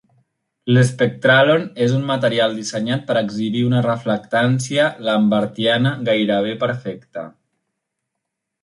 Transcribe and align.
L'spectralon 0.75 1.65
és 1.87 1.93
un 1.97 2.07
material 2.11 2.57
dissenyat 2.61 3.05
per 3.11 3.19
exhibir 3.21 3.61
una 3.67 3.83
reflectància 3.89 4.89
lambertiana 5.11 5.97
gairebé 6.11 6.61
perfecta. 6.67 7.31